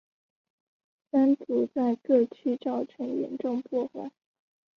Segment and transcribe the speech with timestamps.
[1.11, 4.09] 山竹在各区造成严重破坏。